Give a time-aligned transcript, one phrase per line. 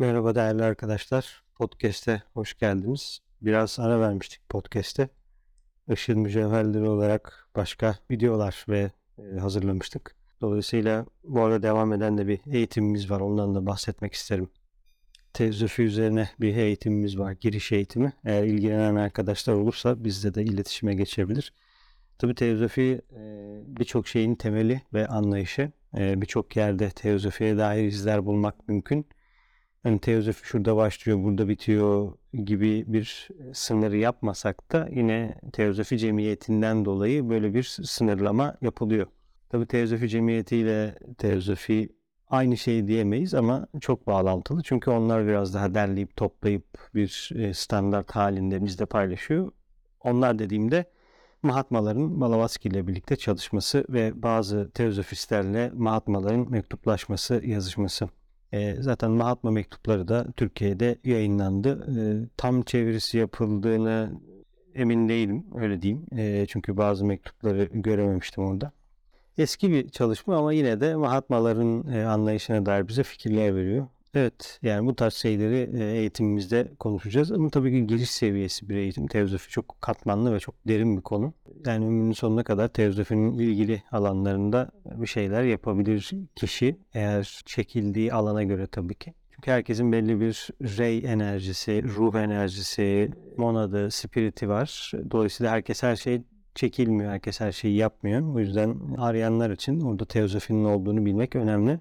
[0.00, 1.42] Merhaba değerli arkadaşlar.
[1.54, 3.18] Podcast'e hoş geldiniz.
[3.42, 5.08] Biraz ara vermiştik podcast'e.
[5.92, 10.16] Işıl mücevherleri olarak başka videolar ve e, hazırlamıştık.
[10.40, 13.20] Dolayısıyla bu arada devam eden de bir eğitimimiz var.
[13.20, 14.48] Ondan da bahsetmek isterim.
[15.32, 17.32] Teozofi üzerine bir eğitimimiz var.
[17.32, 18.12] Giriş eğitimi.
[18.24, 21.52] Eğer ilgilenen arkadaşlar olursa bizde de iletişime geçebilir.
[22.18, 23.22] Tabi teozofi e,
[23.66, 25.72] birçok şeyin temeli ve anlayışı.
[25.98, 29.06] E, birçok yerde teozofiye dair izler bulmak mümkün
[29.88, 32.12] hani teozofi şurada başlıyor, burada bitiyor
[32.44, 39.06] gibi bir sınırı yapmasak da yine teozofi cemiyetinden dolayı böyle bir sınırlama yapılıyor.
[39.48, 41.88] Tabi teozofi cemiyetiyle teozofi
[42.28, 44.62] aynı şey diyemeyiz ama çok bağlantılı.
[44.62, 49.52] Çünkü onlar biraz daha derleyip toplayıp bir e, standart halinde bizde paylaşıyor.
[50.00, 50.84] Onlar dediğimde
[51.42, 58.08] Mahatmaların Blavatsky ile birlikte çalışması ve bazı teozofistlerle Mahatmaların mektuplaşması, yazışması.
[58.52, 61.86] E, zaten Mahatma mektupları da Türkiye'de yayınlandı.
[61.98, 64.20] E, tam çevirisi yapıldığını
[64.74, 66.06] emin değilim, öyle diyeyim.
[66.16, 68.72] E, çünkü bazı mektupları görememiştim orada.
[69.38, 73.86] Eski bir çalışma ama yine de Mahatmaların e, anlayışına dair bize fikirler veriyor.
[74.14, 77.32] Evet yani bu tarz şeyleri e, eğitimimizde konuşacağız.
[77.32, 79.06] Ama tabii ki giriş seviyesi bir eğitim.
[79.06, 81.34] Teozofi çok katmanlı ve çok derin bir konu.
[81.66, 86.76] Yani ömrünün sonuna kadar teozofinin ilgili alanlarında bir şeyler yapabilir kişi.
[86.94, 89.14] Eğer çekildiği alana göre tabii ki.
[89.34, 94.92] Çünkü herkesin belli bir rey enerjisi, ruh enerjisi, monadı, spiriti var.
[95.10, 96.22] Dolayısıyla herkes her şey
[96.54, 97.12] çekilmiyor.
[97.12, 98.34] Herkes her şeyi yapmıyor.
[98.34, 101.80] O yüzden arayanlar için orada teozofinin olduğunu bilmek önemli.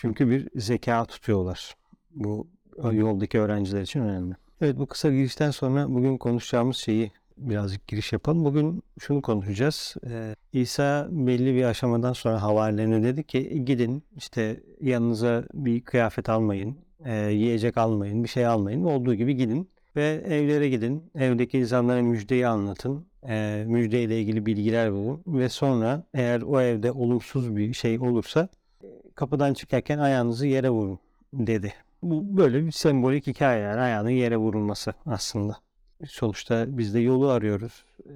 [0.00, 1.76] Çünkü bir zeka tutuyorlar.
[2.14, 2.46] Bu
[2.92, 4.34] yoldaki öğrenciler için önemli.
[4.60, 8.44] Evet bu kısa girişten sonra bugün konuşacağımız şeyi birazcık giriş yapalım.
[8.44, 9.96] Bugün şunu konuşacağız.
[10.06, 16.76] Ee, İsa belli bir aşamadan sonra havarilerine dedi ki gidin işte yanınıza bir kıyafet almayın,
[17.04, 18.84] e, yiyecek almayın, bir şey almayın.
[18.84, 21.10] Olduğu gibi gidin ve evlere gidin.
[21.14, 23.06] Evdeki insanlara müjdeyi anlatın.
[23.28, 28.48] E, müjdeyle ilgili bilgiler verin ve sonra eğer o evde olumsuz bir şey olursa
[29.18, 30.98] kapıdan çıkarken ayağınızı yere vurun
[31.32, 31.74] dedi.
[32.02, 35.56] Bu böyle bir sembolik hikaye yani ayağının yere vurulması aslında.
[36.06, 38.12] Sonuçta biz de yolu arıyoruz, e,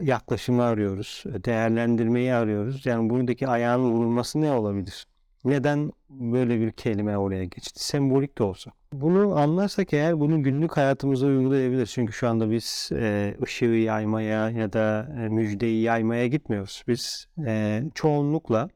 [0.00, 2.86] yaklaşımı arıyoruz, değerlendirmeyi arıyoruz.
[2.86, 5.06] Yani buradaki ayağın vurulması ne olabilir?
[5.44, 7.84] Neden böyle bir kelime oraya geçti?
[7.84, 8.70] Sembolik de olsa.
[8.92, 11.90] Bunu anlarsak eğer bunu günlük hayatımıza uygulayabiliriz.
[11.90, 16.82] Çünkü şu anda biz e, ışığı yaymaya ya da e, müjdeyi yaymaya gitmiyoruz.
[16.88, 18.68] Biz e, çoğunlukla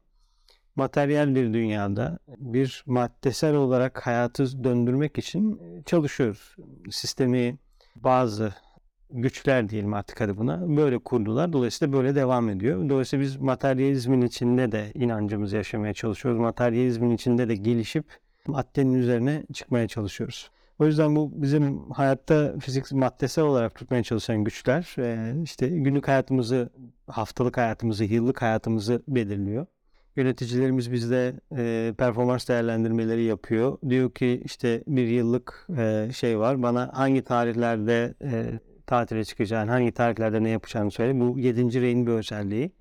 [0.78, 6.56] materyal bir dünyada bir maddesel olarak hayatı döndürmek için çalışıyoruz.
[6.91, 7.59] Sistemi
[7.97, 8.55] bazı
[9.11, 11.53] güçler diyelim artık hadi buna böyle kurdular.
[11.53, 12.88] Dolayısıyla böyle devam ediyor.
[12.88, 16.41] Dolayısıyla biz materyalizmin içinde de inancımızı yaşamaya çalışıyoruz.
[16.41, 18.05] Materyalizmin içinde de gelişip
[18.47, 20.50] maddenin üzerine çıkmaya çalışıyoruz.
[20.78, 24.94] O yüzden bu bizim hayatta fizik maddesel olarak tutmaya çalışan güçler
[25.43, 26.71] işte günlük hayatımızı,
[27.06, 29.67] haftalık hayatımızı, yıllık hayatımızı belirliyor.
[30.19, 33.79] Yöneticilerimiz bizde e, performans değerlendirmeleri yapıyor.
[33.89, 36.62] Diyor ki işte bir yıllık e, şey var.
[36.62, 41.21] Bana hangi tarihlerde e, tatile çıkacağını, hangi tarihlerde ne yapacağını söyle.
[41.21, 41.81] Bu 7.
[41.81, 42.73] reyin bir özelliği.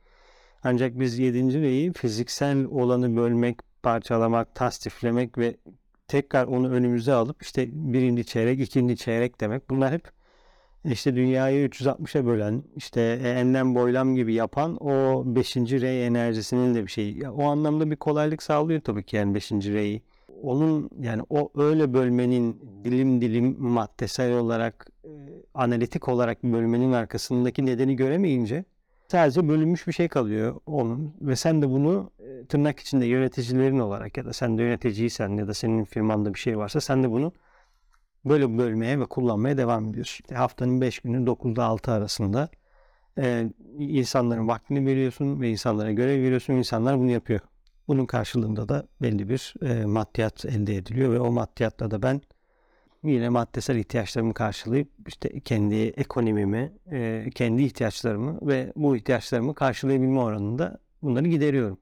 [0.64, 1.62] Ancak biz 7.
[1.62, 5.58] reyi fiziksel olanı bölmek, parçalamak, tasdiflemek ve
[6.08, 9.70] tekrar onu önümüze alıp işte birinci çeyrek, ikinci çeyrek demek.
[9.70, 10.17] Bunlar hep
[10.92, 15.56] işte dünyayı 360'a bölen, işte enlem boylam gibi yapan o 5.
[15.56, 17.30] rey enerjisinin de bir şeyi.
[17.30, 19.52] O anlamda bir kolaylık sağlıyor tabii ki yani 5.
[19.52, 20.02] reyi.
[20.44, 25.10] Onun yani o öyle bölmenin dilim dilim maddesel olarak e,
[25.54, 28.66] analitik olarak bölmenin arkasındaki nedeni göremeyince
[29.08, 34.18] sadece bölünmüş bir şey kalıyor onun ve sen de bunu e, tırnak içinde yöneticilerin olarak
[34.18, 37.34] ya da sen de yöneticiysen ya da senin firmanda bir şey varsa sen de bunu
[38.30, 40.12] böyle bölmeye ve kullanmaya devam ediyoruz.
[40.12, 42.50] İşte haftanın 5 günü 9'da 6 arasında
[43.20, 43.50] e,
[43.80, 46.54] insanların vaktini veriyorsun ve insanlara görev veriyorsun.
[46.54, 47.40] İnsanlar bunu yapıyor.
[47.88, 52.22] Bunun karşılığında da belli bir e, maddiyat elde ediliyor ve o maddiyatla da ben
[53.04, 60.80] yine maddesel ihtiyaçlarımı karşılayıp işte kendi ekonomimi, e, kendi ihtiyaçlarımı ve bu ihtiyaçlarımı karşılayabilme oranında
[61.02, 61.78] bunları gideriyorum.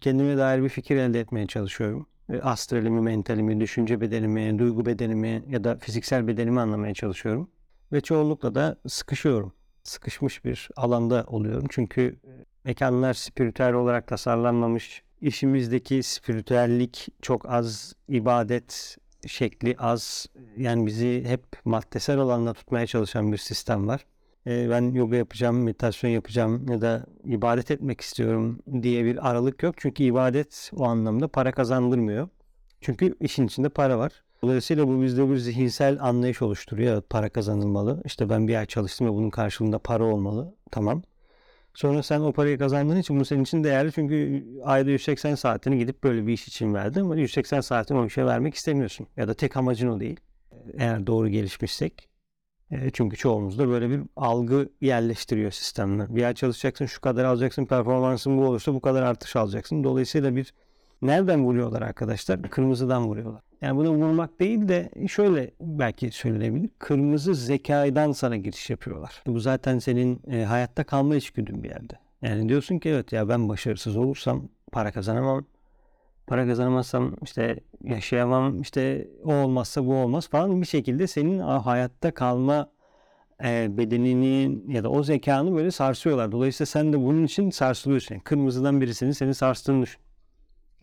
[0.00, 2.06] Kendime dair bir fikir elde etmeye çalışıyorum.
[2.32, 7.50] E, astralimi, mentalimi, düşünce bedenimi, duygu bedenimi ya da fiziksel bedenimi anlamaya çalışıyorum.
[7.92, 9.52] Ve çoğunlukla da sıkışıyorum.
[9.82, 11.66] Sıkışmış bir alanda oluyorum.
[11.70, 12.30] Çünkü e,
[12.64, 15.02] mekanlar spiritüel olarak tasarlanmamış.
[15.20, 20.26] İşimizdeki spiritüellik çok az, ibadet şekli az.
[20.56, 24.06] Yani bizi hep maddesel alanda tutmaya çalışan bir sistem var.
[24.46, 29.74] E, ben yoga yapacağım, meditasyon yapacağım ya da ibadet etmek istiyorum diye bir aralık yok.
[29.78, 32.28] Çünkü ibadet o anlamda para kazandırmıyor.
[32.80, 34.24] Çünkü işin içinde para var.
[34.42, 37.02] Dolayısıyla bu bizde bir zihinsel anlayış oluşturuyor.
[37.02, 38.02] Para kazanılmalı.
[38.04, 40.54] İşte ben bir ay çalıştım ve bunun karşılığında para olmalı.
[40.70, 41.02] Tamam.
[41.74, 43.92] Sonra sen o parayı kazandığın için bu senin için değerli.
[43.92, 48.26] Çünkü ayda 180 saatini gidip böyle bir iş için verdin ama 180 saatini o işe
[48.26, 49.06] vermek istemiyorsun.
[49.16, 50.20] Ya da tek amacın o değil.
[50.78, 52.13] Eğer doğru gelişmişsek.
[52.74, 56.16] E, çünkü çoğumuzda böyle bir algı yerleştiriyor sistemler.
[56.16, 59.84] Bir ay çalışacaksın, şu kadar alacaksın, performansın bu olursa bu kadar artış alacaksın.
[59.84, 60.54] Dolayısıyla bir
[61.02, 62.42] nereden vuruyorlar arkadaşlar?
[62.42, 63.42] Kırmızıdan vuruyorlar.
[63.60, 66.70] Yani bunu vurmak değil de şöyle belki söylenebilir.
[66.78, 69.22] Kırmızı zekadan sana giriş yapıyorlar.
[69.26, 71.94] Bu zaten senin e, hayatta kalma içgüdün bir yerde.
[72.22, 75.44] Yani diyorsun ki evet ya ben başarısız olursam para kazanamam.
[76.26, 78.60] Para kazanamazsam işte yaşayamam.
[78.60, 82.70] işte o olmazsa bu olmaz falan bir şekilde senin hayatta kalma
[83.44, 86.32] e, bedenini ya da o zekanı böyle sarsıyorlar.
[86.32, 88.14] Dolayısıyla sen de bunun için sarsılıyorsun.
[88.14, 90.00] Yani kırmızıdan birisinin seni sarstığını düşün.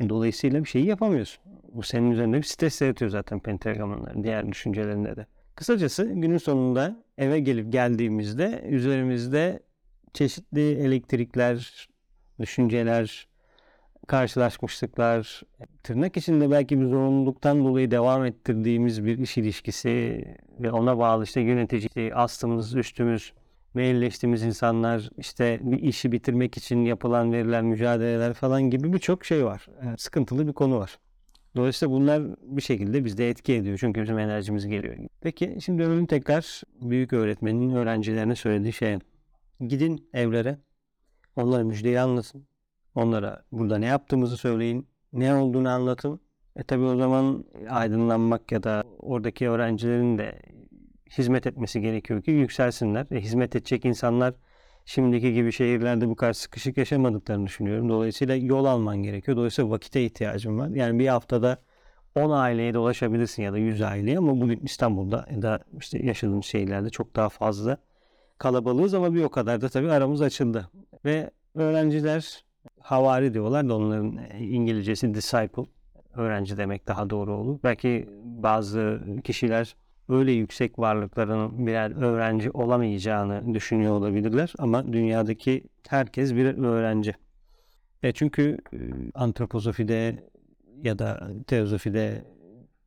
[0.09, 1.43] Dolayısıyla bir şeyi yapamıyorsun.
[1.73, 5.25] Bu senin üzerinde bir stres yaratıyor zaten pentagramanların diğer düşüncelerinde de.
[5.55, 9.59] Kısacası günün sonunda eve gelip geldiğimizde üzerimizde
[10.13, 11.87] çeşitli elektrikler,
[12.39, 13.27] düşünceler,
[14.07, 15.41] karşılaşmışlıklar,
[15.83, 20.25] tırnak içinde belki bir zorunluluktan dolayı devam ettirdiğimiz bir iş ilişkisi
[20.59, 23.33] ve ona bağlı işte yönetici, astımız, üstümüz,
[23.73, 29.67] mailleştiğimiz insanlar, işte bir işi bitirmek için yapılan verilen mücadeleler falan gibi birçok şey var.
[29.85, 30.99] Yani sıkıntılı bir konu var.
[31.55, 33.77] Dolayısıyla bunlar bir şekilde bizde etki ediyor.
[33.77, 34.95] Çünkü bizim enerjimiz geliyor.
[35.21, 38.99] Peki şimdi dönelim tekrar büyük öğretmenin öğrencilerine söylediği şey.
[39.67, 40.57] Gidin evlere.
[41.35, 42.50] Onlara müjdeyi anlatın.
[42.95, 44.87] Onlara burada ne yaptığımızı söyleyin.
[45.13, 46.19] Ne olduğunu anlatın.
[46.55, 50.41] E tabi o zaman aydınlanmak ya da oradaki öğrencilerin de
[51.17, 53.07] hizmet etmesi gerekiyor ki yükselsinler.
[53.11, 54.33] E, hizmet edecek insanlar
[54.85, 57.89] şimdiki gibi şehirlerde bu kadar sıkışık yaşamadıklarını düşünüyorum.
[57.89, 59.37] Dolayısıyla yol alman gerekiyor.
[59.37, 60.67] Dolayısıyla vakite ihtiyacım var.
[60.67, 61.57] Yani bir haftada
[62.15, 66.89] 10 aileye dolaşabilirsin ya da 100 aileye ama bugün İstanbul'da ya da işte yaşadığımız şehirlerde
[66.89, 67.77] çok daha fazla
[68.37, 70.69] kalabalığız ama bir o kadar da tabii aramız açıldı.
[71.05, 72.43] Ve öğrenciler
[72.79, 75.63] havari diyorlar da onların İngilizcesi disciple.
[76.15, 77.59] Öğrenci demek daha doğru olur.
[77.63, 79.75] Belki bazı kişiler
[80.09, 87.13] öyle yüksek varlıkların birer öğrenci olamayacağını düşünüyor olabilirler ama dünyadaki herkes bir öğrenci.
[88.03, 88.77] E çünkü e,
[89.13, 90.27] antroposofide
[90.83, 92.25] ya da teozofide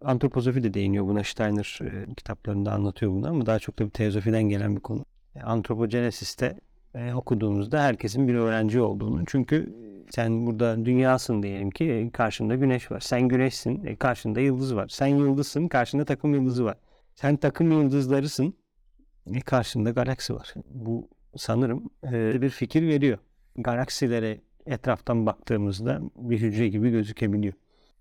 [0.00, 4.42] antropozofi de değiniyor buna Steiner e, kitaplarında anlatıyor bunu ama daha çok da bir teozofiden
[4.42, 5.04] gelen bir konu.
[5.34, 6.60] E, antropogenesis'te
[6.94, 9.22] e, okuduğumuzda herkesin bir öğrenci olduğunu.
[9.26, 9.74] Çünkü
[10.10, 13.00] sen burada dünyasın diyelim ki e, karşında güneş var.
[13.00, 14.88] Sen güneşsin, e, karşında yıldız var.
[14.88, 16.76] Sen yıldızsın, karşında takım yıldızı var.
[17.14, 18.54] Sen takım yıldızlarısın.
[19.34, 20.54] E karşında galaksi var.
[20.70, 23.18] Bu sanırım e, bir fikir veriyor.
[23.56, 27.54] Galaksilere etraftan baktığımızda bir hücre gibi gözükebiliyor.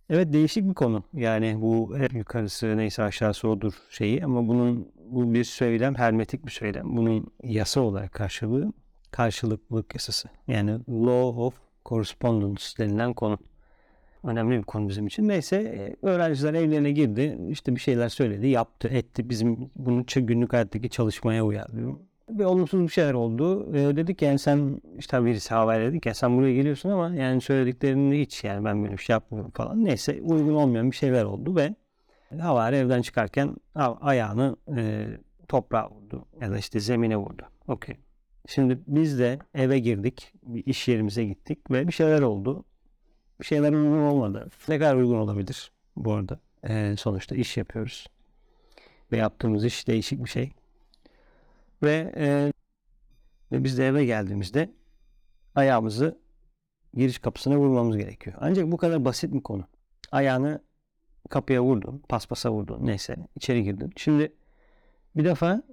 [0.09, 1.03] Evet değişik bir konu.
[1.13, 6.97] Yani bu yukarısı neyse aşağısı odur şeyi ama bunun bu bir söylem, hermetik bir söylem.
[6.97, 8.73] Bunun yasa olarak karşılığı
[9.13, 10.29] karşılıklılık yasası.
[10.47, 11.53] Yani law of
[11.85, 13.37] correspondence denilen konu
[14.23, 15.27] önemli bir konu bizim için.
[15.27, 17.37] Neyse e, öğrenciler evlerine girdi.
[17.49, 19.29] işte bir şeyler söyledi, yaptı, etti.
[19.29, 21.95] Bizim bunu günlük hayattaki çalışmaya uyarlıyor.
[22.29, 23.75] Ve olumsuz bir şeyler oldu.
[23.75, 28.19] E, dedik yani sen işte birisi havale dedik ya sen buraya geliyorsun ama yani söylediklerini
[28.21, 29.85] hiç yani ben böyle bir şey yapmıyorum falan.
[29.85, 31.75] Neyse uygun olmayan bir şeyler oldu ve
[32.39, 33.55] havale evden çıkarken
[34.01, 35.07] ayağını e,
[35.47, 37.43] toprağa vurdu ya da işte zemine vurdu.
[37.67, 37.95] Okey.
[38.47, 42.65] Şimdi biz de eve girdik, bir iş yerimize gittik ve bir şeyler oldu
[43.39, 44.49] bir şeyler uygun olmadı.
[44.67, 46.39] Ne kadar uygun olabilir bu arada?
[46.67, 48.07] Ee, sonuçta iş yapıyoruz.
[49.11, 50.51] Ve yaptığımız iş değişik bir şey.
[51.83, 52.53] Ve, e,
[53.51, 54.69] ve biz de eve geldiğimizde
[55.55, 56.19] ayağımızı
[56.93, 58.35] giriş kapısına vurmamız gerekiyor.
[58.39, 59.67] Ancak bu kadar basit bir konu.
[60.11, 60.63] Ayağını
[61.29, 63.93] kapıya vurdun, paspasa vurdun, neyse içeri girdin.
[63.97, 64.33] Şimdi
[65.15, 65.63] bir defa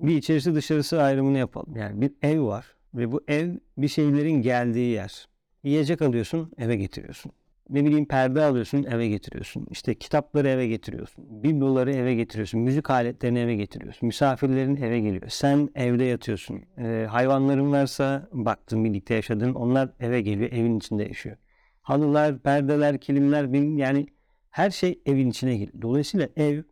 [0.00, 1.76] bir içerisi dışarısı ayrımını yapalım.
[1.76, 5.28] Yani bir ev var ve bu ev bir şeylerin geldiği yer.
[5.62, 7.32] Yiyecek alıyorsun, eve getiriyorsun.
[7.70, 9.66] Ne bileyim perde alıyorsun, eve getiriyorsun.
[9.70, 11.42] İşte kitapları eve getiriyorsun.
[11.42, 12.60] Bibloları eve getiriyorsun.
[12.60, 14.06] Müzik aletlerini eve getiriyorsun.
[14.06, 15.28] Misafirlerin eve geliyor.
[15.28, 16.62] Sen evde yatıyorsun.
[16.78, 19.54] Ee, hayvanların varsa baktın birlikte yaşadın.
[19.54, 21.36] Onlar eve geliyor, evin içinde yaşıyor.
[21.82, 23.44] Halılar, perdeler, kilimler,
[23.78, 24.06] yani
[24.50, 25.82] her şey evin içine giriyor.
[25.82, 26.62] Dolayısıyla ev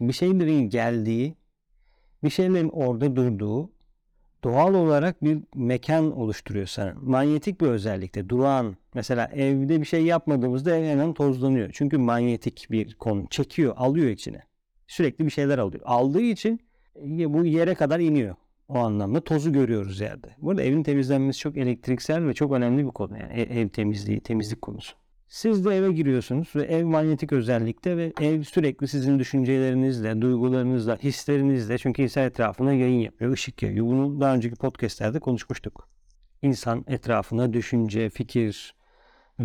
[0.00, 1.36] bir şeylerin geldiği,
[2.24, 3.70] bir şeylerin orada durduğu
[4.44, 6.94] doğal olarak bir mekan oluşturuyor sana.
[7.02, 8.76] Manyetik bir özellikte durağan.
[8.94, 11.70] Mesela evde bir şey yapmadığımızda ev hemen tozlanıyor.
[11.72, 13.26] Çünkü manyetik bir konu.
[13.30, 14.42] Çekiyor, alıyor içine.
[14.86, 15.82] Sürekli bir şeyler alıyor.
[15.86, 16.60] Aldığı için
[16.96, 18.36] e, bu yere kadar iniyor.
[18.68, 20.26] O anlamda tozu görüyoruz yerde.
[20.38, 23.18] Burada evin temizlenmesi çok elektriksel ve çok önemli bir konu.
[23.18, 24.96] Yani ev temizliği, temizlik konusu.
[25.28, 31.78] Siz de eve giriyorsunuz ve ev manyetik özellikte ve ev sürekli sizin düşüncelerinizle, duygularınızla, hislerinizle
[31.78, 33.86] çünkü insan etrafına yayın yapıyor, ışık yayıyor.
[33.86, 35.88] Bunu daha önceki podcastlerde konuşmuştuk.
[36.42, 38.74] İnsan etrafına düşünce, fikir,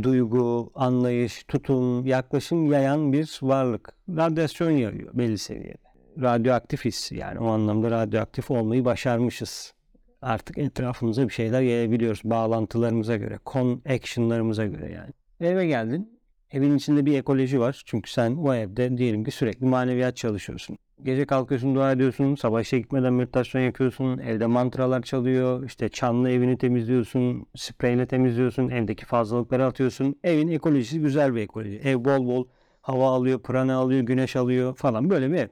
[0.03, 3.93] duygu, anlayış, tutum, yaklaşım yayan bir varlık.
[4.09, 5.77] Radyasyon yayıyor belli seviyede.
[6.21, 9.73] Radyoaktif his yani o anlamda radyoaktif olmayı başarmışız.
[10.21, 15.13] Artık etrafımıza bir şeyler yayabiliyoruz bağlantılarımıza göre, connectionlarımıza göre yani.
[15.43, 16.19] Eve geldin.
[16.51, 17.81] Evin içinde bir ekoloji var.
[17.85, 20.77] Çünkü sen o evde diyelim ki sürekli maneviyat çalışıyorsun.
[21.03, 22.35] Gece kalkıyorsun, dua ediyorsun.
[22.35, 24.17] Sabah işe gitmeden meditasyon yapıyorsun.
[24.17, 25.65] Evde mantralar çalıyor.
[25.65, 27.45] işte çanlı evini temizliyorsun.
[27.55, 28.69] Spreyle temizliyorsun.
[28.69, 30.15] Evdeki fazlalıkları atıyorsun.
[30.23, 31.79] Evin ekolojisi güzel bir ekoloji.
[31.83, 32.45] Ev bol bol
[32.81, 35.09] hava alıyor, prana alıyor, güneş alıyor falan.
[35.09, 35.47] Böyle bir ev.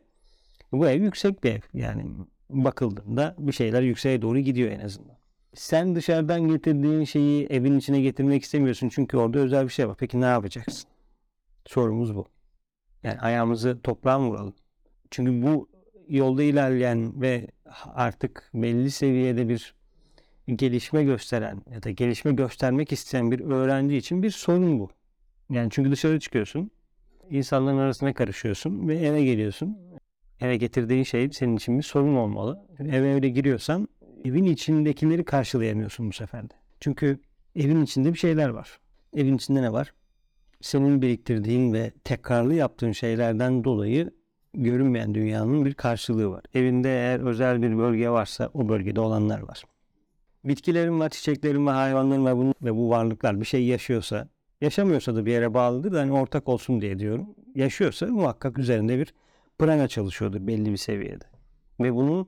[0.72, 1.62] Bu ev yüksek bir ev.
[1.74, 2.06] Yani
[2.50, 5.21] bakıldığında bir şeyler yükseğe doğru gidiyor en azından.
[5.53, 9.96] Sen dışarıdan getirdiğin şeyi evin içine getirmek istemiyorsun çünkü orada özel bir şey var.
[10.00, 10.89] Peki ne yapacaksın?
[11.65, 12.25] Sorumuz bu.
[13.03, 14.53] Yani ayağımızı toprağa mı vuralım?
[15.12, 15.70] Çünkü bu
[16.08, 17.48] yolda ilerleyen ve
[17.86, 19.75] artık belli seviyede bir
[20.55, 24.89] gelişme gösteren ya da gelişme göstermek isteyen bir öğrenci için bir sorun bu.
[25.50, 26.72] Yani çünkü dışarı çıkıyorsun,
[27.29, 29.77] insanların arasına karışıyorsun ve eve geliyorsun.
[30.39, 32.67] Eve getirdiğin şey senin için bir sorun olmalı.
[32.79, 33.88] Eve öyle giriyorsan
[34.25, 36.54] evin içindekileri karşılayamıyorsun bu sefer de.
[36.80, 37.20] Çünkü
[37.56, 38.80] evin içinde bir şeyler var.
[39.16, 39.94] Evin içinde ne var?
[40.62, 44.12] Senin biriktirdiğin ve tekrarlı yaptığın şeylerden dolayı
[44.54, 46.44] görünmeyen dünyanın bir karşılığı var.
[46.54, 49.63] Evinde eğer özel bir bölge varsa o bölgede olanlar var.
[50.46, 54.28] Bitkilerin var, çiçeklerin var, hayvanların var ve bu varlıklar bir şey yaşıyorsa,
[54.62, 57.25] yaşamıyorsa da bir yere bağlıdır da hani ortak olsun diye diyorum.
[57.56, 59.13] Yaşıyorsa muhakkak üzerinde bir
[59.60, 61.25] prana çalışıyordur belli bir seviyede.
[61.80, 62.28] Ve bunun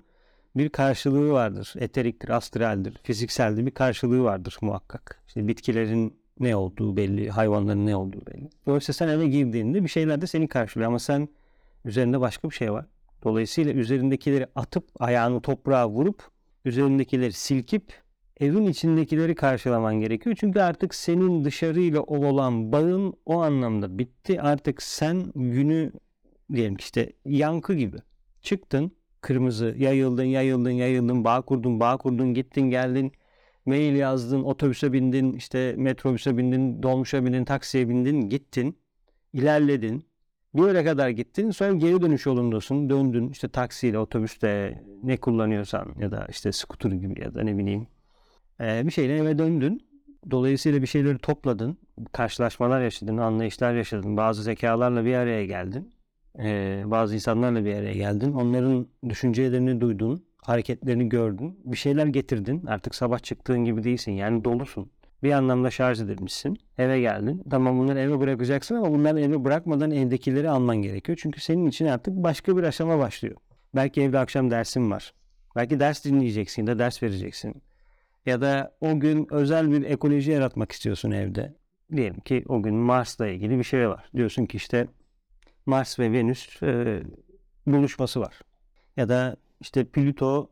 [0.56, 1.74] bir karşılığı vardır.
[1.80, 5.22] Eteriktir, astraldir, fizikseldir bir karşılığı vardır muhakkak.
[5.28, 8.50] İşte bitkilerin ne olduğu belli, hayvanların ne olduğu belli.
[8.66, 11.30] Dolayısıyla sen eve girdiğinde bir şeyler de seni karşılıyor ama sen
[11.86, 12.86] üzerinde başka bir şey var.
[13.24, 16.24] Dolayısıyla üzerindekileri atıp ayağını toprağa vurup
[16.66, 17.94] üzerindekileri silkip
[18.40, 20.36] evin içindekileri karşılaman gerekiyor.
[20.40, 24.42] Çünkü artık senin dışarıyla olan bağın o anlamda bitti.
[24.42, 25.92] Artık sen günü
[26.54, 27.98] diyelim ki işte yankı gibi
[28.42, 28.92] çıktın
[29.24, 33.12] kırmızı yayıldın yayıldın yayıldın bağ kurdun bağ kurdun gittin geldin
[33.66, 38.78] mail yazdın otobüse bindin işte metrobüse bindin dolmuşa bindin taksiye bindin gittin
[39.34, 40.06] ilerledin.
[40.56, 46.12] Bir yere kadar gittin sonra geri dönüş yolundasın döndün işte taksiyle otobüste ne kullanıyorsan ya
[46.12, 47.88] da işte skuter gibi ya da ne bileyim
[48.62, 49.88] ee, bir şeyle eve döndün.
[50.32, 51.78] Dolayısıyla bir şeyleri topladın
[52.12, 55.94] karşılaşmalar yaşadın anlayışlar yaşadın bazı zekalarla bir araya geldin
[56.40, 58.34] e, bazı insanlarla bir araya geldin.
[58.34, 62.66] Onların düşüncelerini duydun, hareketlerini gördün, bir şeyler getirdin.
[62.66, 64.12] Artık sabah çıktığın gibi değilsin.
[64.12, 64.92] Yani dolusun.
[65.24, 66.58] Bir anlamda şarj edilmişsin.
[66.78, 67.44] Eve geldin.
[67.50, 71.18] Tamam bunları eve bırakacaksın ama bunları eve bırakmadan evdekileri alman gerekiyor.
[71.22, 73.36] Çünkü senin için artık başka bir aşama başlıyor.
[73.76, 75.14] Belki evde akşam dersin var.
[75.56, 77.64] Belki ders dinleyeceksin ya da ders vereceksin.
[78.26, 81.56] Ya da o gün özel bir ekoloji yaratmak istiyorsun evde.
[81.96, 84.10] Diyelim ki o gün Mars'la ilgili bir şey var.
[84.16, 84.88] Diyorsun ki işte
[85.66, 87.04] Mars ve Venüs e,
[87.68, 88.40] buluşması var.
[88.98, 90.50] Ya da işte Plüto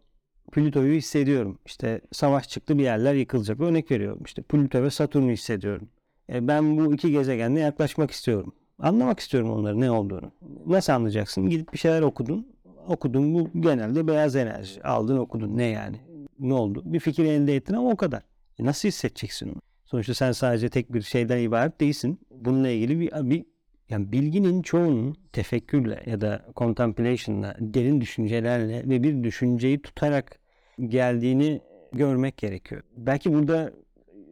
[0.52, 1.60] Plüto'yu hissediyorum.
[1.66, 3.60] İşte savaş çıktı bir yerler yıkılacak.
[3.60, 4.22] Örnek veriyorum.
[4.26, 5.90] İşte Plüto ve Satürn'ü hissediyorum.
[6.30, 8.54] E, ben bu iki gezegenle yaklaşmak istiyorum.
[8.80, 10.32] Anlamak istiyorum onların ne olduğunu.
[10.66, 11.50] Nasıl anlayacaksın?
[11.50, 12.48] Gidip bir şeyler okudun.
[12.88, 14.84] Okudun bu genelde beyaz enerji.
[14.84, 15.58] Aldın okudun.
[15.58, 15.98] Ne yani?
[16.40, 16.84] Ne oldu?
[16.86, 18.24] Bir fikir elde ettin ama o kadar.
[18.60, 19.62] E, nasıl hissedeceksin onu?
[19.86, 22.20] Sonuçta sen sadece tek bir şeyden ibaret değilsin.
[22.32, 23.46] Bununla ilgili bir, bir
[23.92, 30.40] yani bilginin çoğunun tefekkürle ya da contemplation'la, derin düşüncelerle ve bir düşünceyi tutarak
[30.88, 31.62] geldiğini
[31.94, 32.84] görmek gerekiyor.
[32.98, 33.74] Belki burada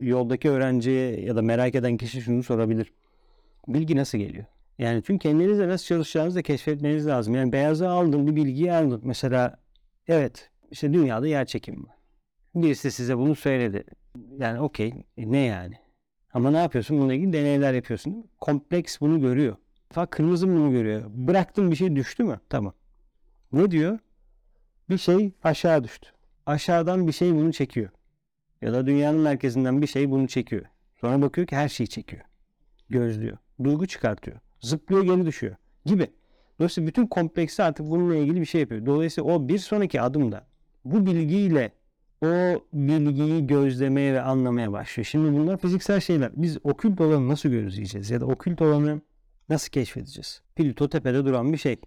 [0.01, 2.94] yoldaki öğrenciye ya da merak eden kişi şunu sorabilir.
[3.68, 4.46] Bilgi nasıl geliyor?
[4.78, 7.36] Yani çünkü kendinizle nasıl çalışacağınızı da keşfetmeniz lazım.
[7.36, 9.01] Yani beyaza aldın bir bilgiyi aldın.
[9.04, 9.60] Mesela
[10.08, 11.96] evet işte dünyada yer çekimi var.
[12.56, 13.84] Birisi size bunu söyledi.
[14.39, 15.75] Yani okey ne yani?
[16.34, 16.98] Ama ne yapıyorsun?
[16.98, 18.30] Bununla ilgili deneyler yapıyorsun.
[18.42, 19.56] Kompleks bunu görüyor.
[19.90, 21.04] Fakat kırmızı bunu görüyor.
[21.14, 22.40] Bıraktım bir şey düştü mü?
[22.50, 22.74] Tamam.
[23.52, 24.00] Ne diyor?
[24.90, 26.10] Bir şey aşağı düştü.
[26.46, 27.90] Aşağıdan bir şey bunu çekiyor.
[28.62, 30.66] Ya da dünyanın merkezinden bir şey bunu çekiyor.
[31.02, 32.22] Sonra bakıyor ki her şeyi çekiyor.
[32.90, 33.38] Gözlüyor.
[33.64, 34.38] Duygu çıkartıyor.
[34.62, 35.56] Zıplıyor geri düşüyor.
[35.86, 36.12] Gibi.
[36.60, 38.86] Dolayısıyla bütün kompleksi artık bununla ilgili bir şey yapıyor.
[38.86, 40.48] Dolayısıyla o bir sonraki adımda
[40.86, 41.72] bu bilgiyle
[42.22, 42.28] o
[42.74, 45.06] bilgiyi gözlemeye ve anlamaya başlıyor.
[45.06, 46.32] Şimdi bunlar fiziksel şeyler.
[46.36, 49.02] Biz okült olanı nasıl gözleyeceğiz ya da okült olanı
[49.50, 50.42] nasıl keşfedeceğiz?
[50.56, 51.78] Plüto tepede duran bir şey.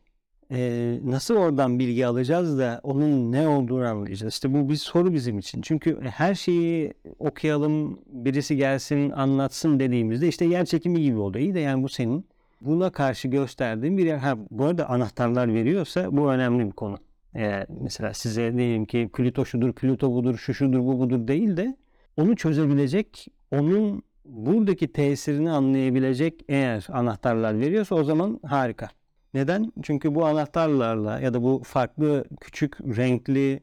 [0.54, 4.34] Ee, nasıl oradan bilgi alacağız da onun ne olduğunu anlayacağız.
[4.34, 5.62] İşte bu bir soru bizim için.
[5.62, 11.44] Çünkü her şeyi okuyalım, birisi gelsin, anlatsın dediğimizde işte yer çekimi gibi oluyor.
[11.44, 12.26] İyi de yani bu senin
[12.60, 14.18] buna karşı gösterdiğin bir yer.
[14.18, 16.98] Ha, bu arada anahtarlar veriyorsa bu önemli bir konu.
[17.34, 21.76] Eğer mesela size diyelim ki Plüto şudur, Plüto budur, şu şudur, bu budur değil de
[22.16, 28.88] onu çözebilecek, onun buradaki tesirini anlayabilecek eğer anahtarlar veriyorsa o zaman harika.
[29.34, 29.72] Neden?
[29.82, 33.60] Çünkü bu anahtarlarla ya da bu farklı küçük renkli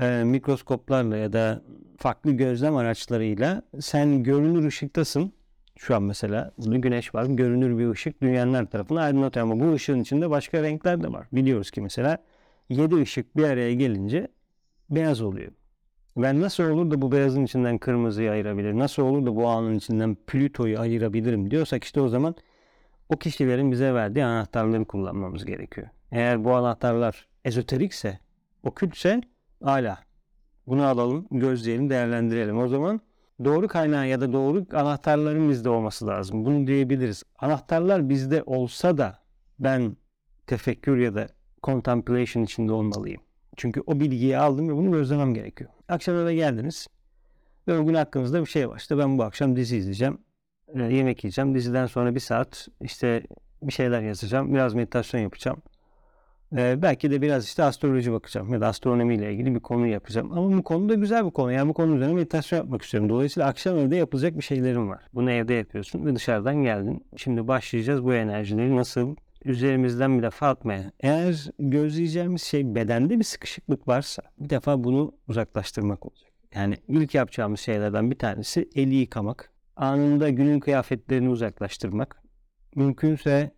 [0.00, 1.62] e, mikroskoplarla ya da
[1.98, 5.32] farklı gözlem araçlarıyla sen görünür ışıktasın.
[5.76, 7.24] Şu an mesela burada güneş var.
[7.24, 11.26] Görünür bir ışık dünyanın her tarafını aydınlatıyor ama bu ışığın içinde başka renkler de var.
[11.32, 12.18] Biliyoruz ki mesela
[12.68, 14.28] 7 ışık bir araya gelince
[14.90, 15.52] beyaz oluyor.
[16.16, 18.72] Ben nasıl olur da bu beyazın içinden kırmızıyı ayırabilir?
[18.72, 22.34] Nasıl olur da bu anın içinden Plüto'yu ayırabilirim diyorsak işte o zaman
[23.08, 25.88] o kişilerin bize verdiği anahtarları kullanmamız gerekiyor.
[26.10, 28.18] Eğer bu anahtarlar ezoterikse,
[28.62, 29.20] okültse
[29.62, 29.98] hala
[30.66, 32.58] bunu alalım, gözleyelim, değerlendirelim.
[32.58, 33.00] O zaman
[33.44, 36.44] doğru kaynağı ya da doğru anahtarların bizde olması lazım.
[36.44, 37.22] Bunu diyebiliriz.
[37.38, 39.18] Anahtarlar bizde olsa da
[39.58, 39.96] ben
[40.46, 41.28] tefekkür ya da
[41.64, 43.20] contemplation içinde olmalıyım.
[43.56, 45.70] Çünkü o bilgiyi aldım ve bunu gözlemem gerekiyor.
[45.88, 46.86] Akşam eve geldiniz
[47.68, 48.76] ve o gün hakkınızda bir şey var.
[48.76, 50.18] İşte ben bu akşam dizi izleyeceğim.
[50.74, 51.54] E, yemek yiyeceğim.
[51.54, 53.22] Diziden sonra bir saat işte
[53.62, 54.54] bir şeyler yazacağım.
[54.54, 55.62] Biraz meditasyon yapacağım.
[56.56, 60.32] Ee, belki de biraz işte astroloji bakacağım ya da astronomiyle ilgili bir konu yapacağım.
[60.32, 61.52] Ama bu konu da güzel bir konu.
[61.52, 63.08] Yani bu konu üzerine meditasyon yapmak istiyorum.
[63.08, 65.02] Dolayısıyla akşam evde yapılacak bir şeylerim var.
[65.14, 67.06] Bunu evde yapıyorsun ve dışarıdan geldin.
[67.16, 70.92] Şimdi başlayacağız bu enerjileri nasıl üzerimizden bir defa atmaya.
[71.00, 76.30] Eğer gözleyeceğimiz şey bedende bir sıkışıklık varsa bir defa bunu uzaklaştırmak olacak.
[76.54, 79.50] Yani ilk yapacağımız şeylerden bir tanesi eli yıkamak.
[79.76, 82.22] Anında günün kıyafetlerini uzaklaştırmak.
[82.74, 83.50] Mümkünse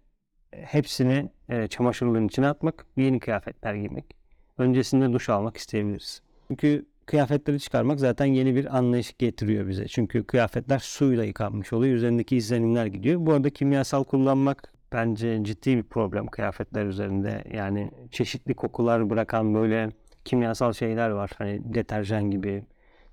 [0.50, 4.16] hepsini e, çamaşırların içine atmak, yeni kıyafetler giymek.
[4.58, 6.22] Öncesinde duş almak isteyebiliriz.
[6.48, 9.88] Çünkü kıyafetleri çıkarmak zaten yeni bir anlayış getiriyor bize.
[9.88, 11.94] Çünkü kıyafetler suyla yıkanmış oluyor.
[11.94, 13.26] Üzerindeki izlenimler gidiyor.
[13.26, 17.44] Bu arada kimyasal kullanmak bence ciddi bir problem kıyafetler üzerinde.
[17.54, 19.90] Yani çeşitli kokular bırakan böyle
[20.24, 21.30] kimyasal şeyler var.
[21.38, 22.64] Hani deterjan gibi.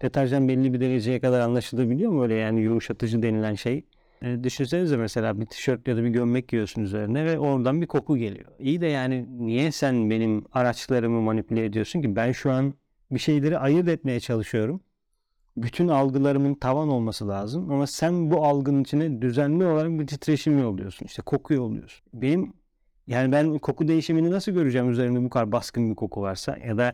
[0.01, 3.85] Deterjan belli bir dereceye kadar anlaşılabiliyor mu öyle yani yumuşatıcı denilen şey.
[4.21, 8.17] E, düşünsenize mesela bir tişört ya da bir gömlek giyiyorsun üzerine ve oradan bir koku
[8.17, 8.51] geliyor.
[8.59, 12.15] İyi de yani niye sen benim araçlarımı manipüle ediyorsun ki?
[12.15, 12.73] Ben şu an
[13.11, 14.81] bir şeyleri ayırt etmeye çalışıyorum.
[15.57, 21.05] Bütün algılarımın tavan olması lazım ama sen bu algının içine düzenli olarak bir titreşim yolluyorsun.
[21.05, 22.05] İşte koku yolluyorsun.
[22.13, 22.53] Benim
[23.07, 26.93] yani ben koku değişimini nasıl göreceğim üzerimde bu kadar baskın bir koku varsa ya da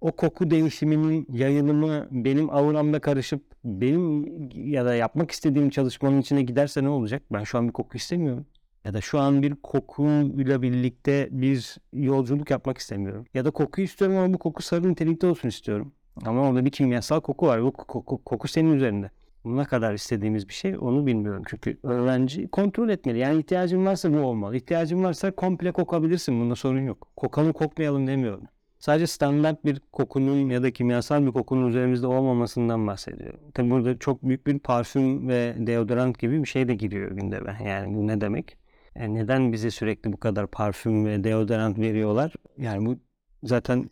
[0.00, 4.26] o koku değişiminin yayılımı benim auramda karışıp benim
[4.70, 7.22] ya da yapmak istediğim çalışmanın içine giderse ne olacak?
[7.32, 8.46] Ben şu an bir koku istemiyorum.
[8.84, 13.24] Ya da şu an bir kokuyla birlikte bir yolculuk yapmak istemiyorum.
[13.34, 15.92] Ya da koku istiyorum ama bu koku sarı nitelikte olsun istiyorum.
[16.24, 17.62] Ama orada bir kimyasal koku var.
[17.62, 19.10] Bu koku, koku senin üzerinde.
[19.44, 21.42] Ne kadar istediğimiz bir şey onu bilmiyorum.
[21.46, 23.18] Çünkü öğrenci kontrol etmeli.
[23.18, 24.56] Yani ihtiyacın varsa bu olmalı.
[24.56, 26.40] İhtiyacın varsa komple kokabilirsin.
[26.40, 27.08] Bunda sorun yok.
[27.16, 28.48] Kokalım kokmayalım demiyorum.
[28.78, 33.40] Sadece standart bir kokunun ya da kimyasal bir kokunun üzerimizde olmamasından bahsediyorum.
[33.54, 37.58] Tabi burada çok büyük bir parfüm ve deodorant gibi bir şey de giriyor gündeme.
[37.64, 38.56] Yani bu ne demek?
[38.94, 42.32] Yani e, neden bize sürekli bu kadar parfüm ve deodorant veriyorlar?
[42.58, 42.96] Yani bu
[43.42, 43.90] zaten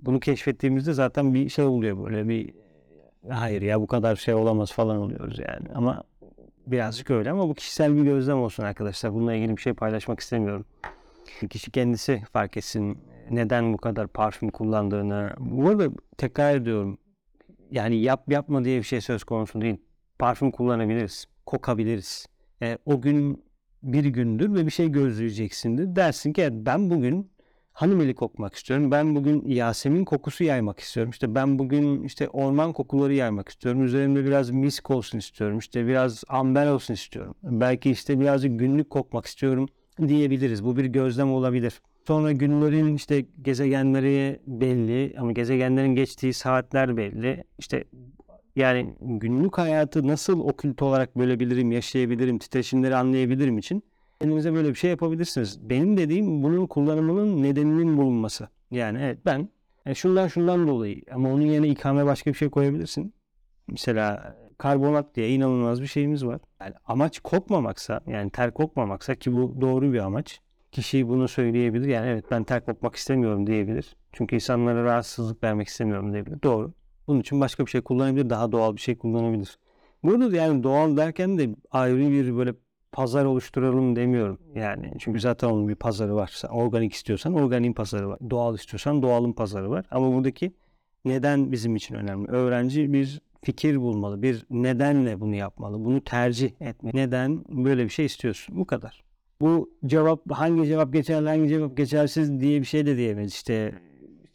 [0.00, 2.54] bunu keşfettiğimizde zaten bir şey oluyor böyle bir
[3.28, 5.66] hayır ya bu kadar şey olamaz falan oluyoruz yani.
[5.74, 6.04] Ama
[6.66, 9.14] birazcık öyle ama bu kişisel bir gözlem olsun arkadaşlar.
[9.14, 10.64] Bununla ilgili bir şey paylaşmak istemiyorum.
[11.50, 12.98] Kişi kendisi fark etsin
[13.30, 15.32] neden bu kadar parfüm kullandığını.
[15.38, 16.98] Bu arada tekrar ediyorum.
[17.70, 19.76] Yani yap yapma diye bir şey söz konusu değil.
[20.18, 21.26] Parfüm kullanabiliriz.
[21.46, 22.26] Kokabiliriz.
[22.62, 23.44] E, o gün
[23.82, 25.96] bir gündür ve bir şey gözleyeceksindir.
[25.96, 27.30] Dersin ki ben bugün
[27.78, 28.90] hanımeli kokmak istiyorum.
[28.90, 31.10] Ben bugün Yasemin kokusu yaymak istiyorum.
[31.10, 33.84] İşte ben bugün işte orman kokuları yaymak istiyorum.
[33.84, 35.58] Üzerimde biraz misk olsun istiyorum.
[35.58, 37.34] İşte biraz amber olsun istiyorum.
[37.42, 39.68] Belki işte birazcık günlük kokmak istiyorum
[40.08, 40.64] diyebiliriz.
[40.64, 41.80] Bu bir gözlem olabilir.
[42.06, 47.44] Sonra günlerin işte gezegenleri belli ama gezegenlerin geçtiği saatler belli.
[47.58, 47.84] İşte
[48.56, 53.82] yani günlük hayatı nasıl okült olarak bölebilirim, yaşayabilirim, titreşimleri anlayabilirim için
[54.20, 55.70] kendinize böyle bir şey yapabilirsiniz.
[55.70, 58.48] Benim dediğim bunun kullanımının nedeninin bulunması.
[58.70, 59.48] Yani evet ben
[59.86, 63.14] e, şundan şundan dolayı ama onun yerine ikame başka bir şey koyabilirsin.
[63.68, 66.40] Mesela karbonat diye inanılmaz bir şeyimiz var.
[66.60, 70.40] Yani amaç kokmamaksa yani ter kokmamaksa ki bu doğru bir amaç
[70.72, 71.88] kişi bunu söyleyebilir.
[71.88, 73.96] Yani evet ben ter kopmak istemiyorum diyebilir.
[74.12, 76.42] Çünkü insanlara rahatsızlık vermek istemiyorum diyebilir.
[76.42, 76.72] Doğru.
[77.06, 78.30] Bunun için başka bir şey kullanabilir.
[78.30, 79.58] Daha doğal bir şey kullanabilir.
[80.02, 82.54] Burada yani doğal derken de ayrı bir böyle
[82.92, 84.38] pazar oluşturalım demiyorum.
[84.54, 86.42] Yani çünkü zaten onun bir pazarı var.
[86.50, 88.18] Organik istiyorsan organik pazarı var.
[88.30, 89.86] Doğal istiyorsan doğalın pazarı var.
[89.90, 90.52] Ama buradaki
[91.04, 92.30] neden bizim için önemli?
[92.30, 94.22] Öğrenci bir fikir bulmalı.
[94.22, 95.84] Bir nedenle bunu yapmalı.
[95.84, 96.96] Bunu tercih etmeli.
[96.96, 98.56] Neden böyle bir şey istiyorsun?
[98.58, 99.04] Bu kadar.
[99.40, 103.32] Bu cevap hangi cevap geçerli hangi cevap geçersiz diye bir şey de diyemeyiz.
[103.32, 103.74] İşte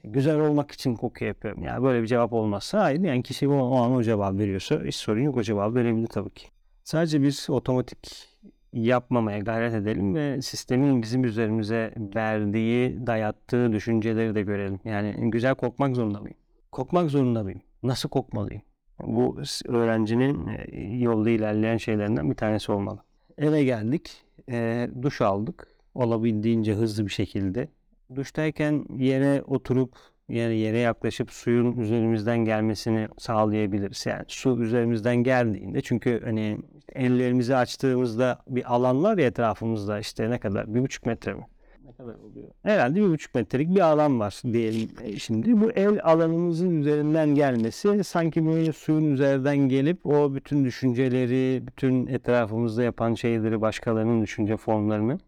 [0.04, 1.63] güzel olmak için koku yapıyorum.
[1.63, 3.00] Yani böyle bir cevap olmazsa hayır.
[3.00, 5.38] Yani kişi o, o an o cevap veriyorsa hiç sorun yok.
[5.38, 6.48] O cevabı verebilir tabii ki.
[6.84, 8.33] Sadece biz otomatik
[8.74, 14.80] yapmamaya gayret edelim ve sistemin bizim üzerimize verdiği, dayattığı düşünceleri de görelim.
[14.86, 16.38] Yani güzel kokmak zorunda mıyım?
[16.72, 17.62] Kokmak zorunda mıyım?
[17.84, 18.62] Nasıl kokmalıyım?
[19.04, 23.00] Bu öğrencinin e, yolda ilerleyen şeylerinden bir tanesi olmalı.
[23.38, 24.12] Eve geldik,
[24.50, 27.68] e, duş aldık olabildiğince hızlı bir şekilde.
[28.16, 29.96] Duştayken yere oturup
[30.30, 34.06] yani yere yaklaşıp suyun üzerimizden gelmesini sağlayabiliriz.
[34.06, 36.58] Yani su üzerimizden geldiğinde çünkü hani
[36.94, 41.48] ellerimizi açtığımızda bir alan var ya etrafımızda işte ne kadar bir buçuk metre mi?
[41.86, 42.48] Ne kadar oluyor?
[42.64, 45.62] Herhalde bir buçuk metrelik bir alan var diyelim e, şimdi.
[45.62, 52.84] Bu el alanımızın üzerinden gelmesi sanki böyle suyun üzerinden gelip o bütün düşünceleri, bütün etrafımızda
[52.84, 55.20] yapan şeyleri, başkalarının düşünce formlarını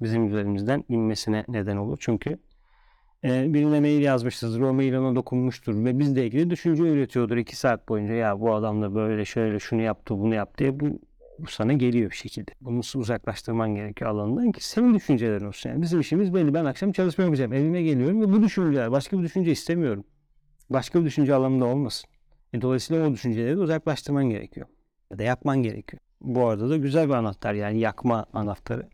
[0.00, 1.96] bizim üzerimizden inmesine neden olur.
[2.00, 2.38] Çünkü
[3.24, 4.60] e, birine mail yazmışızdır.
[4.60, 8.14] O mail ona dokunmuştur ve bizle ilgili düşünce üretiyordur iki saat boyunca.
[8.14, 11.00] Ya bu adam da böyle şöyle şunu yaptı bunu yaptı diye bu,
[11.38, 12.50] bu sana geliyor bir şekilde.
[12.60, 15.70] Bunu uzaklaştırman gerekiyor alanından ki senin düşüncelerin olsun.
[15.70, 16.54] Yani bizim işimiz belli.
[16.54, 17.52] Ben akşam çalışma yapacağım.
[17.52, 18.92] Evime geliyorum ve bu düşünceler.
[18.92, 20.04] Başka bir düşünce istemiyorum.
[20.70, 22.10] Başka bir düşünce alanında olmasın.
[22.52, 24.66] E, dolayısıyla o düşünceleri uzaklaştırman gerekiyor.
[25.10, 26.00] Ya da yapman gerekiyor.
[26.20, 28.88] Bu arada da güzel bir anahtar yani yakma anahtarı.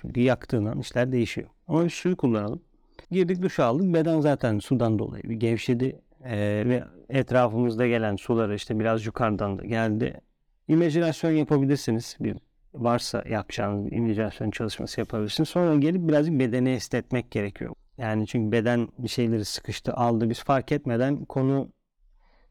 [0.00, 1.48] Çünkü yaktığın an işler değişiyor.
[1.68, 2.62] Ama bir suyu kullanalım.
[3.10, 3.94] Girdik duş aldık.
[3.94, 6.00] Beden zaten sudan dolayı bir gevşedi.
[6.24, 10.20] Ee, ve etrafımızda gelen suları işte biraz yukarıdan da geldi.
[10.68, 12.16] İmajinasyon yapabilirsiniz.
[12.20, 12.36] Bir
[12.74, 15.48] varsa yapacağınız imajinasyon çalışması yapabilirsiniz.
[15.48, 17.74] Sonra gelip birazcık bedeni esnetmek gerekiyor.
[17.98, 20.30] Yani çünkü beden bir şeyleri sıkıştı, aldı.
[20.30, 21.72] Biz fark etmeden konu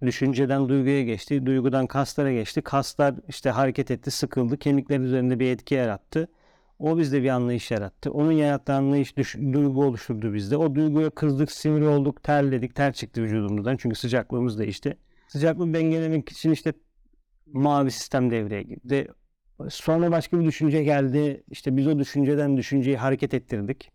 [0.01, 1.45] düşünceden duyguya geçti.
[1.45, 2.61] Duygudan kaslara geçti.
[2.61, 4.57] Kaslar işte hareket etti, sıkıldı.
[4.57, 6.27] Kemikler üzerinde bir etki yarattı.
[6.79, 8.11] O bizde bir anlayış yarattı.
[8.11, 10.57] Onun yarattığı anlayış düş, duygu oluşturdu bizde.
[10.57, 13.77] O duyguya kızdık, sinir olduk, terledik, ter çıktı vücudumuzdan.
[13.77, 14.97] Çünkü sıcaklığımız değişti.
[15.27, 16.73] Sıcaklığı dengelemek için işte
[17.53, 19.07] mavi sistem devreye girdi.
[19.69, 21.43] Sonra başka bir düşünce geldi.
[21.51, 23.91] İşte biz o düşünceden düşünceyi hareket ettirdik.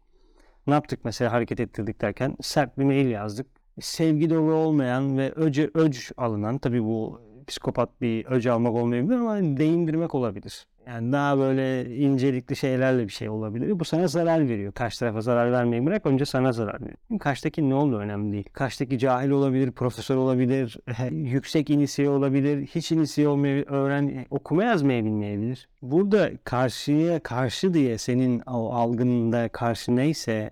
[0.67, 2.37] Ne yaptık mesela hareket ettirdik derken?
[2.41, 3.47] Sert bir mail yazdık.
[3.81, 9.37] Sevgi dolu olmayan ve öce, öc alınan, tabii bu psikopat bir öc almak olmayabilir ama
[9.37, 10.67] değindirmek olabilir.
[10.87, 13.81] Yani daha böyle incelikli şeylerle bir şey olabilir.
[13.81, 14.73] Bu sana zarar veriyor.
[14.73, 16.97] Karşı tarafa zarar vermeyi bırak önce sana zarar veriyor.
[17.21, 18.49] Karşıdaki ne olduğu önemli değil.
[18.53, 20.79] Karşıdaki cahil olabilir, profesör olabilir,
[21.11, 25.69] yüksek inisiye olabilir, hiç inisiye olmayabilir, öğren, okuma yazmayı bilmeyebilir.
[25.83, 30.51] Burada karşıya karşı diye senin o algında karşı neyse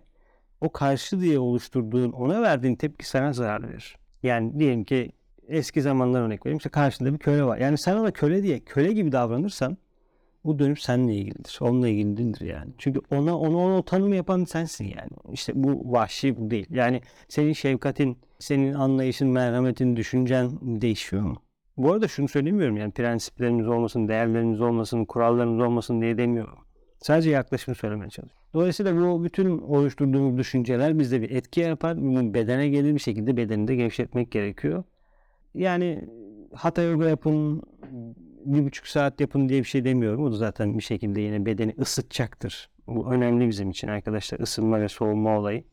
[0.60, 3.96] o karşı diye oluşturduğun, ona verdiğin tepki sana zarar verir.
[4.22, 5.12] Yani diyelim ki
[5.48, 6.56] eski zamanlar örnek vereyim.
[6.56, 7.58] İşte karşında bir köle var.
[7.58, 9.76] Yani sana da köle diye köle gibi davranırsan
[10.44, 11.58] bu dönüp seninle ilgilidir.
[11.60, 12.70] Onunla ilgili değildir yani.
[12.78, 15.10] Çünkü ona ona onu tanımı yapan sensin yani.
[15.32, 16.66] İşte bu vahşi bu değil.
[16.70, 21.36] Yani senin şefkatin, senin anlayışın, merhametin, düşüncen değişiyor mu?
[21.76, 26.58] Bu arada şunu söylemiyorum yani prensiplerimiz olmasın, değerlerimiz olmasın, kurallarımız olmasın diye demiyorum.
[26.98, 28.42] Sadece yaklaşımı söylemeye çalışıyorum.
[28.54, 31.96] Dolayısıyla bu bütün oluşturduğumuz düşünceler bizde bir etki yapar.
[32.34, 34.84] Bedene gelir bir şekilde bedeni de gevşetmek gerekiyor.
[35.54, 36.04] Yani
[36.54, 37.62] hatha yoga yapın,
[38.44, 40.24] bir buçuk saat yapın diye bir şey demiyorum.
[40.24, 42.70] O da zaten bir şekilde yine bedeni ısıtacaktır.
[42.86, 44.40] Bu önemli bizim için arkadaşlar.
[44.40, 45.64] ısınma ve soğuma olayı.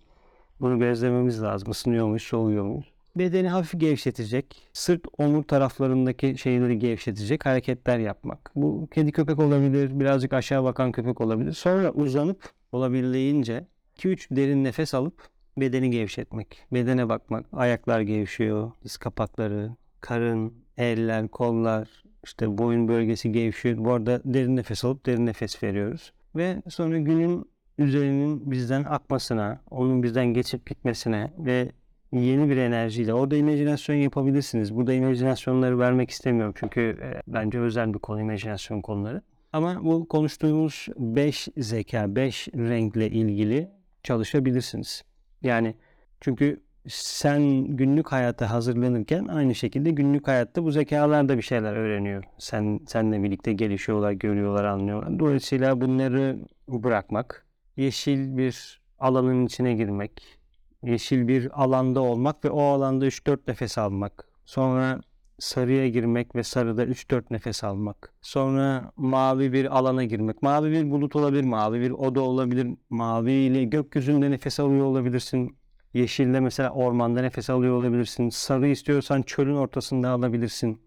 [0.62, 1.72] Bunu gözlememiz lazım.
[1.72, 2.92] Isınıyor muyuz, soğuyor muyuz?
[3.16, 8.52] Bedeni hafif gevşetecek, sırt omur taraflarındaki şeyleri gevşetecek hareketler yapmak.
[8.56, 11.54] Bu kedi köpek olabilir, birazcık aşağı bakan köpek olabilir.
[11.54, 13.66] Sonra uzanıp olabildiğince
[13.98, 15.28] 2-3 derin nefes alıp
[15.58, 16.58] bedeni gevşetmek.
[16.74, 17.46] Bedene bakmak.
[17.54, 23.78] Ayaklar gevşiyor, diz kapakları, karın, eller, kollar, işte boyun bölgesi gevşiyor.
[23.78, 26.14] Bu arada derin nefes alıp derin nefes veriyoruz.
[26.36, 27.46] Ve sonra günün
[27.78, 31.72] üzerinin bizden akmasına, onun bizden geçip gitmesine ve
[32.12, 34.76] yeni bir enerjiyle orada imajinasyon yapabilirsiniz.
[34.76, 39.22] Burada imajinasyonları vermek istemiyorum çünkü e, bence özel bir konu imajinasyon konuları.
[39.54, 43.72] Ama bu konuştuğumuz 5 zeka, 5 renkle ilgili
[44.04, 45.04] çalışabilirsiniz.
[45.42, 45.76] Yani
[46.22, 52.24] çünkü sen günlük hayata hazırlanırken aynı şekilde günlük hayatta bu zekalar da bir şeyler öğreniyor.
[52.38, 55.20] Sen seninle birlikte gelişiyorlar, görüyorlar, anlıyorlar.
[55.20, 57.46] Dolayısıyla bunları bırakmak,
[57.78, 60.40] yeşil bir alanın içine girmek,
[60.84, 64.26] yeşil bir alanda olmak ve o alanda 3-4 nefes almak.
[64.46, 65.02] Sonra
[65.40, 68.14] sarıya girmek ve sarıda 3-4 nefes almak.
[68.22, 70.42] Sonra mavi bir alana girmek.
[70.42, 72.68] Mavi bir bulut olabilir, mavi bir oda olabilir.
[72.90, 75.60] Mavi ile gökyüzünde nefes alıyor olabilirsin.
[75.94, 78.30] Yeşilde mesela ormanda nefes alıyor olabilirsin.
[78.30, 80.82] Sarı istiyorsan çölün ortasında alabilirsin.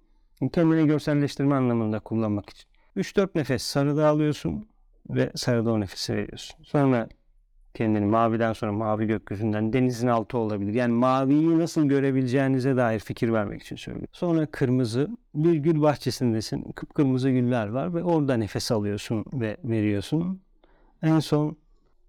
[0.53, 2.69] Kendini görselleştirme anlamında kullanmak için.
[2.97, 4.69] 3-4 nefes sarıda alıyorsun
[5.11, 6.65] ve sarıda o nefesi veriyorsun.
[6.65, 7.09] Sonra
[7.75, 10.75] kendini maviden sonra mavi gökyüzünden denizin altı olabilir.
[10.75, 14.09] Yani maviyi nasıl görebileceğinize dair fikir vermek için söylüyorum.
[14.13, 16.73] Sonra kırmızı bir gül bahçesindesin.
[16.73, 20.41] Kıpkırmızı güller var ve orada nefes alıyorsun ve veriyorsun.
[21.03, 21.57] En son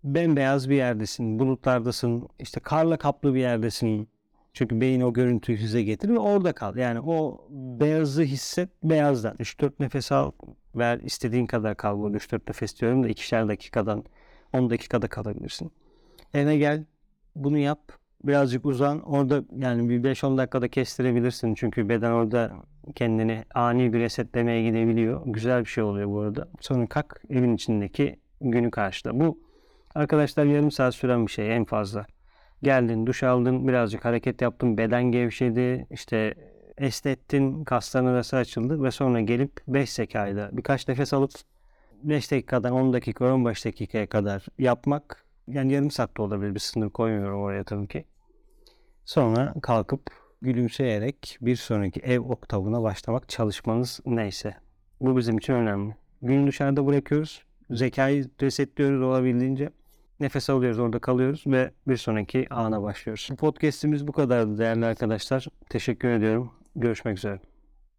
[0.04, 1.40] bembeyaz bir yerdesin.
[1.40, 2.28] Bulutlardasın.
[2.40, 4.10] işte karla kaplı bir yerdesin.
[4.54, 6.76] Çünkü beyin o görüntüyü size getirir ve orada kal.
[6.78, 9.36] Yani o beyazı hisset beyazdan.
[9.36, 10.32] 3-4 nefes al
[10.76, 12.00] ver istediğin kadar kal.
[12.00, 14.04] Burada 3-4 nefes diyorum da ikişer dakikadan
[14.54, 15.72] 10 dakikada kalabilirsin.
[16.34, 16.86] Eve gel
[17.36, 17.80] bunu yap.
[18.24, 19.02] Birazcık uzan.
[19.02, 21.56] Orada yani bir 5-10 dakikada kestirebilirsin.
[21.56, 22.52] Çünkü beden orada
[22.96, 25.22] kendini ani bir resetlemeye gidebiliyor.
[25.26, 26.48] Güzel bir şey oluyor bu arada.
[26.60, 29.20] Sonra kalk evin içindeki günü karşıla.
[29.20, 29.40] Bu
[29.96, 32.06] arkadaşlar yarım saat süren bir şey en fazla.
[32.64, 36.34] Geldin, duş aldın, birazcık hareket yaptın, beden gevşedi, işte
[36.78, 41.32] esnettin, kasların arası açıldı ve sonra gelip 5 zekayla birkaç nefes alıp
[42.04, 47.42] 5 dakikadan 10 dakika, 15 dakikaya kadar yapmak yani yarım saatte olabilir bir sınır koymuyorum
[47.42, 48.06] oraya tabii ki.
[49.06, 50.02] Sonra kalkıp
[50.42, 54.56] gülümseyerek bir sonraki ev oktavına başlamak çalışmanız neyse.
[55.02, 55.96] Bu bizim için önemli.
[56.22, 57.44] Günü dışarıda bırakıyoruz.
[57.70, 59.70] Zekayı resetliyoruz olabildiğince.
[60.20, 63.30] Nefes alıyoruz orada kalıyoruz ve bir sonraki ana başlıyoruz.
[63.38, 65.48] Podcast'imiz bu kadardı değerli arkadaşlar.
[65.70, 66.52] Teşekkür ediyorum.
[66.76, 67.53] Görüşmek üzere.